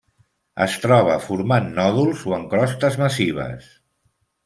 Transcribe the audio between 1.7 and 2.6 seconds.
nòduls o en